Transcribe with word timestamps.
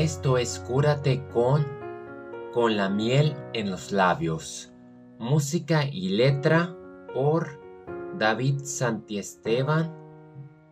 Esto 0.00 0.38
es 0.38 0.58
Cúrate 0.60 1.28
con 1.28 1.66
con 2.54 2.74
la 2.74 2.88
miel 2.88 3.36
en 3.52 3.70
los 3.70 3.92
labios. 3.92 4.72
Música 5.18 5.84
y 5.84 6.08
letra 6.08 6.74
por 7.12 7.60
David 8.16 8.60
Santiesteban, 8.62 9.94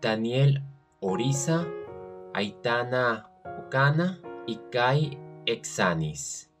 Daniel 0.00 0.62
Oriza, 1.00 1.66
Aitana 2.34 3.28
Ocana 3.66 4.20
y 4.46 4.60
Kai 4.70 5.18
Exanis. 5.44 6.52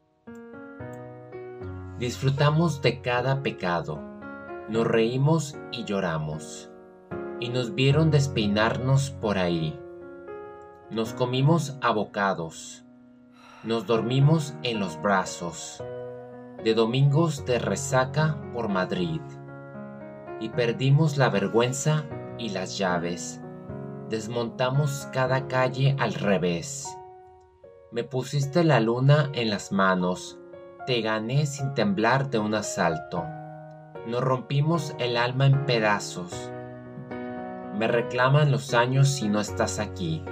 Disfrutamos 2.00 2.82
de 2.82 3.00
cada 3.00 3.44
pecado, 3.44 4.00
nos 4.68 4.88
reímos 4.88 5.56
y 5.70 5.84
lloramos, 5.84 6.68
y 7.38 7.48
nos 7.48 7.76
vieron 7.76 8.10
despeinarnos 8.10 9.12
por 9.12 9.38
ahí 9.38 9.78
nos 10.90 11.14
comimos 11.14 11.76
abocados, 11.80 12.84
nos 13.64 13.86
dormimos 13.86 14.54
en 14.62 14.78
los 14.78 15.02
brazos, 15.02 15.82
de 16.62 16.74
domingos 16.74 17.44
de 17.44 17.58
resaca 17.58 18.40
por 18.52 18.68
Madrid, 18.68 19.20
y 20.38 20.50
perdimos 20.50 21.16
la 21.16 21.28
vergüenza 21.28 22.04
y 22.38 22.50
las 22.50 22.78
llaves, 22.78 23.40
desmontamos 24.08 25.08
cada 25.12 25.48
calle 25.48 25.96
al 25.98 26.14
revés. 26.14 26.86
Me 27.90 28.04
pusiste 28.04 28.62
la 28.62 28.78
luna 28.78 29.30
en 29.32 29.50
las 29.50 29.72
manos, 29.72 30.38
te 30.86 31.00
gané 31.00 31.46
sin 31.46 31.74
temblar 31.74 32.30
de 32.30 32.38
un 32.38 32.54
asalto, 32.54 33.24
nos 34.06 34.22
rompimos 34.22 34.94
el 35.00 35.16
alma 35.16 35.46
en 35.46 35.66
pedazos, 35.66 36.52
me 37.76 37.88
reclaman 37.88 38.52
los 38.52 38.72
años 38.72 39.08
si 39.08 39.28
no 39.28 39.40
estás 39.40 39.80
aquí 39.80 40.22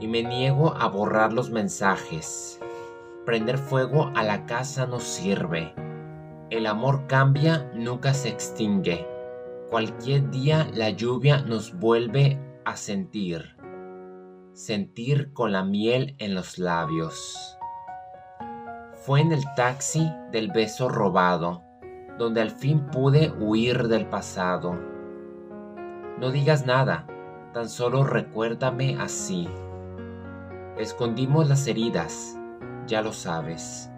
y 0.00 0.08
me 0.08 0.22
niego 0.22 0.74
a 0.74 0.88
borrar 0.88 1.32
los 1.32 1.50
mensajes. 1.50 2.60
Prender 3.24 3.58
fuego 3.58 4.10
a 4.14 4.22
la 4.22 4.46
casa 4.46 4.86
no 4.86 5.00
sirve. 5.00 5.74
El 6.50 6.66
amor 6.66 7.06
cambia, 7.06 7.70
nunca 7.74 8.14
se 8.14 8.28
extingue. 8.28 9.06
Cualquier 9.70 10.30
día 10.30 10.68
la 10.72 10.90
lluvia 10.90 11.42
nos 11.42 11.76
vuelve 11.78 12.38
a 12.64 12.76
sentir. 12.76 13.56
Sentir 14.52 15.32
con 15.32 15.52
la 15.52 15.64
miel 15.64 16.14
en 16.18 16.34
los 16.34 16.58
labios. 16.58 17.58
Fue 18.94 19.20
en 19.20 19.32
el 19.32 19.44
taxi 19.56 20.10
del 20.30 20.50
beso 20.52 20.88
robado, 20.88 21.62
donde 22.18 22.40
al 22.40 22.50
fin 22.50 22.86
pude 22.86 23.30
huir 23.30 23.88
del 23.88 24.06
pasado. 24.06 24.78
No 26.18 26.30
digas 26.30 26.64
nada, 26.64 27.06
tan 27.52 27.68
solo 27.68 28.04
recuérdame 28.04 28.96
así. 29.00 29.48
Escondimos 30.78 31.48
las 31.48 31.66
heridas, 31.66 32.36
ya 32.86 33.00
lo 33.00 33.14
sabes. 33.14 33.90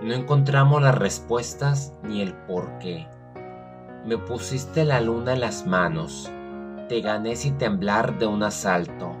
No 0.00 0.14
encontramos 0.14 0.80
las 0.80 0.96
respuestas 0.96 1.92
ni 2.04 2.20
el 2.20 2.34
por 2.34 2.78
qué. 2.78 3.08
Me 4.06 4.16
pusiste 4.16 4.84
la 4.84 5.00
luna 5.00 5.32
en 5.32 5.40
las 5.40 5.66
manos, 5.66 6.30
te 6.88 7.00
gané 7.00 7.34
sin 7.34 7.58
temblar 7.58 8.16
de 8.16 8.26
un 8.26 8.44
asalto. 8.44 9.16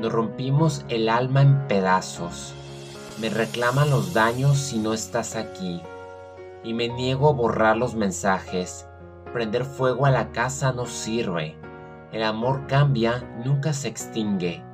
Nos 0.00 0.12
rompimos 0.12 0.84
el 0.88 1.08
alma 1.08 1.42
en 1.42 1.68
pedazos. 1.68 2.54
Me 3.20 3.30
reclaman 3.30 3.90
los 3.90 4.12
daños 4.12 4.58
si 4.58 4.78
no 4.78 4.92
estás 4.92 5.36
aquí. 5.36 5.80
Y 6.64 6.74
me 6.74 6.88
niego 6.88 7.28
a 7.28 7.32
borrar 7.32 7.76
los 7.76 7.94
mensajes. 7.94 8.84
Prender 9.32 9.64
fuego 9.64 10.06
a 10.06 10.10
la 10.10 10.32
casa 10.32 10.72
no 10.72 10.86
sirve. 10.86 11.56
El 12.10 12.24
amor 12.24 12.66
cambia, 12.66 13.22
nunca 13.44 13.72
se 13.72 13.86
extingue. 13.86 14.64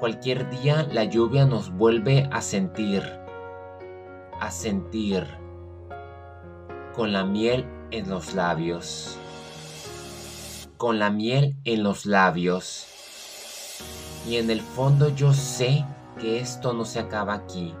Cualquier 0.00 0.48
día 0.48 0.88
la 0.90 1.04
lluvia 1.04 1.44
nos 1.44 1.70
vuelve 1.70 2.26
a 2.32 2.40
sentir, 2.40 3.02
a 4.40 4.50
sentir, 4.50 5.26
con 6.96 7.12
la 7.12 7.22
miel 7.22 7.66
en 7.90 8.08
los 8.08 8.32
labios, 8.32 9.18
con 10.78 10.98
la 10.98 11.10
miel 11.10 11.54
en 11.64 11.82
los 11.82 12.06
labios. 12.06 12.86
Y 14.26 14.36
en 14.36 14.48
el 14.48 14.62
fondo 14.62 15.14
yo 15.14 15.34
sé 15.34 15.84
que 16.18 16.40
esto 16.40 16.72
no 16.72 16.86
se 16.86 17.00
acaba 17.00 17.34
aquí. 17.34 17.74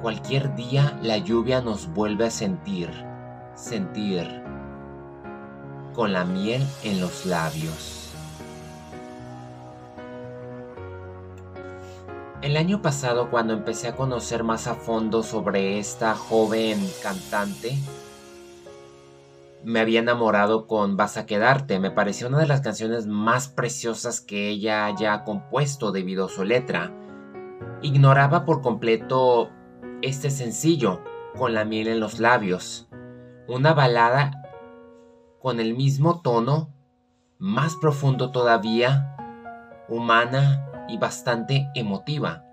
Cualquier 0.00 0.54
día 0.54 1.00
la 1.02 1.18
lluvia 1.18 1.60
nos 1.60 1.88
vuelve 1.88 2.26
a 2.26 2.30
sentir, 2.30 2.90
sentir, 3.56 4.40
con 5.96 6.12
la 6.12 6.24
miel 6.24 6.64
en 6.84 7.00
los 7.00 7.26
labios. 7.26 7.97
El 12.40 12.56
año 12.56 12.82
pasado 12.82 13.30
cuando 13.30 13.52
empecé 13.52 13.88
a 13.88 13.96
conocer 13.96 14.44
más 14.44 14.68
a 14.68 14.76
fondo 14.76 15.24
sobre 15.24 15.80
esta 15.80 16.14
joven 16.14 16.78
cantante, 17.02 17.76
me 19.64 19.80
había 19.80 19.98
enamorado 19.98 20.68
con 20.68 20.96
Vas 20.96 21.16
a 21.16 21.26
quedarte. 21.26 21.80
Me 21.80 21.90
pareció 21.90 22.28
una 22.28 22.38
de 22.38 22.46
las 22.46 22.60
canciones 22.60 23.08
más 23.08 23.48
preciosas 23.48 24.20
que 24.20 24.50
ella 24.50 24.86
haya 24.86 25.24
compuesto 25.24 25.90
debido 25.90 26.26
a 26.26 26.28
su 26.28 26.44
letra. 26.44 26.92
Ignoraba 27.82 28.44
por 28.44 28.62
completo 28.62 29.50
este 30.00 30.30
sencillo, 30.30 31.02
con 31.36 31.54
la 31.54 31.64
miel 31.64 31.88
en 31.88 31.98
los 31.98 32.20
labios. 32.20 32.88
Una 33.48 33.74
balada 33.74 34.30
con 35.40 35.58
el 35.58 35.74
mismo 35.74 36.20
tono, 36.20 36.72
más 37.38 37.74
profundo 37.74 38.30
todavía, 38.30 39.16
humana 39.88 40.67
y 40.88 40.98
bastante 40.98 41.70
emotiva. 41.74 42.44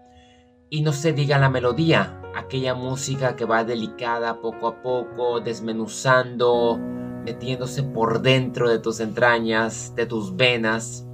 Y 0.69 0.81
no 0.81 0.91
se 0.91 1.13
diga 1.13 1.37
la 1.37 1.49
melodía, 1.49 2.21
aquella 2.35 2.75
música 2.75 3.35
que 3.35 3.45
va 3.45 3.63
delicada 3.63 4.41
poco 4.41 4.67
a 4.67 4.81
poco, 4.81 5.39
desmenuzando, 5.39 6.77
metiéndose 7.23 7.83
por 7.83 8.21
dentro 8.21 8.69
de 8.69 8.79
tus 8.79 8.99
entrañas, 8.99 9.93
de 9.95 10.05
tus 10.05 10.35
venas. 10.35 11.07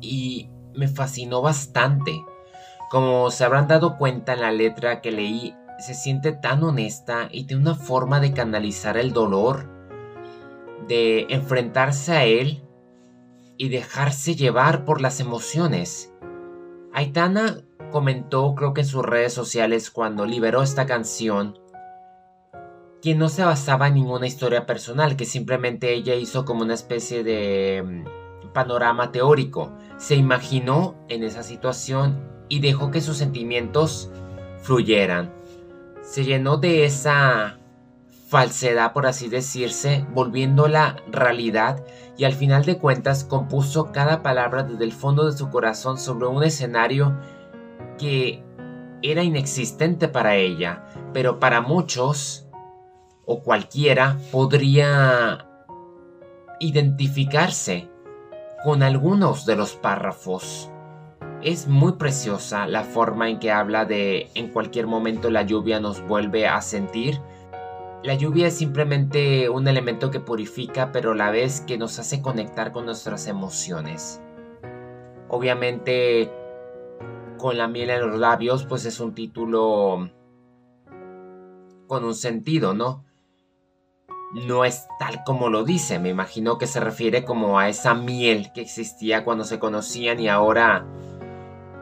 Y 0.00 0.50
me 0.74 0.88
fascinó 0.88 1.42
bastante. 1.42 2.12
Como 2.90 3.30
se 3.30 3.44
habrán 3.44 3.68
dado 3.68 3.96
cuenta 3.98 4.34
en 4.34 4.40
la 4.40 4.52
letra 4.52 5.00
que 5.00 5.10
leí, 5.10 5.54
se 5.78 5.94
siente 5.94 6.32
tan 6.32 6.62
honesta 6.64 7.28
y 7.30 7.44
tiene 7.44 7.62
una 7.62 7.74
forma 7.74 8.20
de 8.20 8.32
canalizar 8.32 8.96
el 8.96 9.12
dolor, 9.12 9.68
de 10.86 11.26
enfrentarse 11.30 12.12
a 12.12 12.24
él 12.24 12.67
y 13.58 13.68
dejarse 13.68 14.36
llevar 14.36 14.84
por 14.84 15.02
las 15.02 15.20
emociones. 15.20 16.14
Aitana 16.94 17.64
comentó, 17.90 18.54
creo 18.54 18.72
que 18.72 18.82
en 18.82 18.86
sus 18.86 19.04
redes 19.04 19.34
sociales, 19.34 19.90
cuando 19.90 20.24
liberó 20.24 20.62
esta 20.62 20.86
canción, 20.86 21.58
que 23.02 23.14
no 23.14 23.28
se 23.28 23.44
basaba 23.44 23.88
en 23.88 23.94
ninguna 23.94 24.26
historia 24.26 24.64
personal, 24.64 25.16
que 25.16 25.24
simplemente 25.24 25.92
ella 25.92 26.14
hizo 26.14 26.44
como 26.44 26.62
una 26.62 26.74
especie 26.74 27.22
de 27.24 27.82
mm, 27.84 28.52
panorama 28.52 29.12
teórico. 29.12 29.72
Se 29.98 30.14
imaginó 30.14 30.94
en 31.08 31.22
esa 31.22 31.42
situación 31.42 32.28
y 32.48 32.60
dejó 32.60 32.90
que 32.90 33.00
sus 33.00 33.16
sentimientos 33.16 34.10
fluyeran. 34.62 35.32
Se 36.00 36.24
llenó 36.24 36.56
de 36.56 36.84
esa 36.84 37.57
falsedad, 38.28 38.92
por 38.92 39.06
así 39.06 39.28
decirse, 39.28 40.06
volviéndola 40.12 40.96
realidad 41.10 41.82
y 42.18 42.24
al 42.24 42.34
final 42.34 42.64
de 42.66 42.76
cuentas 42.76 43.24
compuso 43.24 43.90
cada 43.90 44.22
palabra 44.22 44.64
desde 44.64 44.84
el 44.84 44.92
fondo 44.92 45.24
de 45.24 45.36
su 45.36 45.48
corazón 45.48 45.98
sobre 45.98 46.26
un 46.26 46.44
escenario 46.44 47.18
que 47.96 48.44
era 49.00 49.22
inexistente 49.22 50.08
para 50.08 50.36
ella, 50.36 50.84
pero 51.14 51.40
para 51.40 51.62
muchos 51.62 52.46
o 53.24 53.42
cualquiera 53.42 54.18
podría 54.30 55.46
identificarse 56.60 57.88
con 58.62 58.82
algunos 58.82 59.46
de 59.46 59.56
los 59.56 59.74
párrafos. 59.74 60.70
Es 61.42 61.66
muy 61.66 61.92
preciosa 61.92 62.66
la 62.66 62.82
forma 62.82 63.30
en 63.30 63.38
que 63.38 63.52
habla 63.52 63.84
de 63.84 64.28
en 64.34 64.48
cualquier 64.48 64.86
momento 64.86 65.30
la 65.30 65.42
lluvia 65.42 65.80
nos 65.80 66.06
vuelve 66.06 66.46
a 66.46 66.60
sentir 66.60 67.20
la 68.02 68.14
lluvia 68.14 68.46
es 68.46 68.54
simplemente 68.56 69.48
un 69.48 69.66
elemento 69.66 70.10
que 70.10 70.20
purifica, 70.20 70.92
pero 70.92 71.12
a 71.12 71.16
la 71.16 71.30
vez 71.30 71.60
que 71.62 71.78
nos 71.78 71.98
hace 71.98 72.22
conectar 72.22 72.70
con 72.72 72.86
nuestras 72.86 73.26
emociones. 73.26 74.22
Obviamente, 75.28 76.30
con 77.38 77.58
la 77.58 77.66
miel 77.66 77.90
en 77.90 78.08
los 78.08 78.18
labios, 78.18 78.64
pues 78.66 78.84
es 78.84 79.00
un 79.00 79.14
título 79.14 80.10
con 81.88 82.04
un 82.04 82.14
sentido, 82.14 82.72
¿no? 82.72 83.04
No 84.46 84.64
es 84.64 84.86
tal 84.98 85.24
como 85.24 85.48
lo 85.48 85.64
dice, 85.64 85.98
me 85.98 86.10
imagino 86.10 86.58
que 86.58 86.66
se 86.66 86.80
refiere 86.80 87.24
como 87.24 87.58
a 87.58 87.68
esa 87.68 87.94
miel 87.94 88.52
que 88.54 88.60
existía 88.60 89.24
cuando 89.24 89.42
se 89.44 89.58
conocían 89.58 90.20
y 90.20 90.28
ahora 90.28 90.86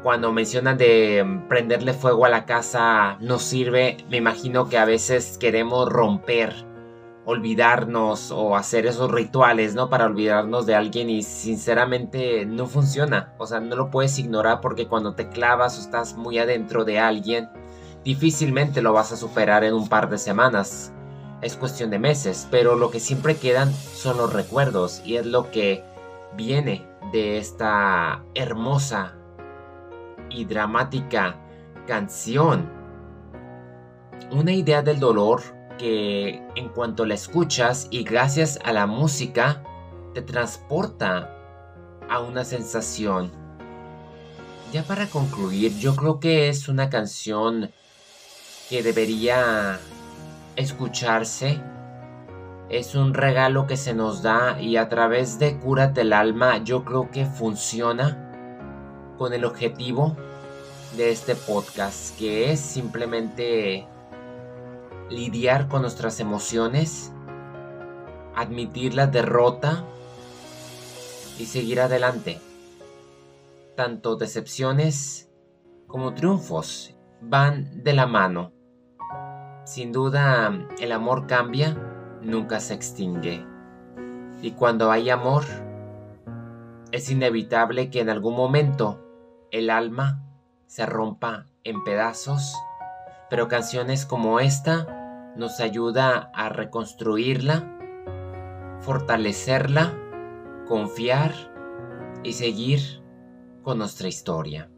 cuando 0.06 0.32
mencionan 0.32 0.78
de 0.78 1.24
mm, 1.24 1.48
prenderle 1.48 1.92
fuego 1.92 2.26
a 2.26 2.28
la 2.28 2.46
casa 2.46 3.16
no 3.18 3.40
sirve, 3.40 3.96
me 4.08 4.18
imagino 4.18 4.68
que 4.68 4.78
a 4.78 4.84
veces 4.84 5.36
queremos 5.36 5.88
romper 5.88 6.54
olvidarnos 7.24 8.30
o 8.30 8.54
hacer 8.54 8.86
esos 8.86 9.10
rituales, 9.10 9.74
¿no? 9.74 9.90
Para 9.90 10.06
olvidarnos 10.06 10.64
de 10.64 10.76
alguien 10.76 11.10
y 11.10 11.24
sinceramente 11.24 12.46
no 12.46 12.66
funciona. 12.66 13.34
O 13.38 13.48
sea, 13.48 13.58
no 13.58 13.74
lo 13.74 13.90
puedes 13.90 14.16
ignorar 14.20 14.60
porque 14.60 14.86
cuando 14.86 15.16
te 15.16 15.28
clavas 15.28 15.76
o 15.76 15.80
estás 15.80 16.14
muy 16.14 16.38
adentro 16.38 16.84
de 16.84 17.00
alguien, 17.00 17.48
difícilmente 18.04 18.82
lo 18.82 18.92
vas 18.92 19.10
a 19.10 19.16
superar 19.16 19.64
en 19.64 19.74
un 19.74 19.88
par 19.88 20.08
de 20.08 20.18
semanas. 20.18 20.92
Es 21.42 21.56
cuestión 21.56 21.90
de 21.90 21.98
meses, 21.98 22.46
pero 22.48 22.76
lo 22.76 22.92
que 22.92 23.00
siempre 23.00 23.38
quedan 23.38 23.72
son 23.74 24.18
los 24.18 24.32
recuerdos 24.32 25.02
y 25.04 25.16
es 25.16 25.26
lo 25.26 25.50
que 25.50 25.82
viene 26.36 26.86
de 27.10 27.38
esta 27.38 28.22
hermosa 28.36 29.16
y 30.36 30.44
dramática 30.44 31.40
canción. 31.86 32.70
Una 34.30 34.52
idea 34.52 34.82
del 34.82 35.00
dolor 35.00 35.42
que 35.78 36.42
en 36.54 36.68
cuanto 36.68 37.04
la 37.04 37.14
escuchas 37.14 37.88
y 37.90 38.04
gracias 38.04 38.58
a 38.64 38.72
la 38.72 38.86
música 38.86 39.62
te 40.14 40.22
transporta 40.22 41.32
a 42.08 42.20
una 42.20 42.44
sensación. 42.44 43.30
Ya 44.72 44.82
para 44.82 45.06
concluir, 45.06 45.76
yo 45.78 45.94
creo 45.94 46.20
que 46.20 46.48
es 46.48 46.68
una 46.68 46.90
canción 46.90 47.70
que 48.68 48.82
debería 48.82 49.78
escucharse. 50.56 51.60
Es 52.68 52.96
un 52.96 53.14
regalo 53.14 53.66
que 53.66 53.76
se 53.76 53.94
nos 53.94 54.22
da 54.22 54.60
y 54.60 54.76
a 54.76 54.88
través 54.88 55.38
de 55.38 55.58
Cúrate 55.60 56.00
el 56.00 56.12
alma 56.12 56.58
yo 56.64 56.84
creo 56.84 57.10
que 57.12 57.24
funciona 57.26 58.22
con 59.18 59.32
el 59.32 59.44
objetivo 59.44 60.16
de 60.94 61.10
este 61.10 61.34
podcast, 61.34 62.16
que 62.18 62.52
es 62.52 62.60
simplemente 62.60 63.86
lidiar 65.10 65.68
con 65.68 65.82
nuestras 65.82 66.20
emociones, 66.20 67.12
admitir 68.34 68.94
la 68.94 69.06
derrota 69.06 69.84
y 71.38 71.46
seguir 71.46 71.80
adelante. 71.80 72.40
Tanto 73.76 74.16
decepciones 74.16 75.30
como 75.86 76.14
triunfos 76.14 76.94
van 77.20 77.82
de 77.82 77.92
la 77.92 78.06
mano. 78.06 78.52
Sin 79.64 79.92
duda, 79.92 80.68
el 80.80 80.92
amor 80.92 81.26
cambia, 81.26 81.76
nunca 82.22 82.60
se 82.60 82.74
extingue. 82.74 83.44
Y 84.40 84.52
cuando 84.52 84.90
hay 84.90 85.10
amor, 85.10 85.44
es 86.92 87.10
inevitable 87.10 87.90
que 87.90 88.00
en 88.00 88.10
algún 88.10 88.34
momento 88.34 89.02
el 89.50 89.70
alma 89.70 90.25
se 90.66 90.86
rompa 90.86 91.46
en 91.64 91.82
pedazos, 91.84 92.54
pero 93.30 93.48
canciones 93.48 94.06
como 94.06 94.40
esta 94.40 95.32
nos 95.36 95.60
ayuda 95.60 96.30
a 96.34 96.48
reconstruirla, 96.48 97.64
fortalecerla, 98.80 99.94
confiar 100.66 101.32
y 102.22 102.32
seguir 102.32 102.80
con 103.62 103.78
nuestra 103.78 104.08
historia. 104.08 104.70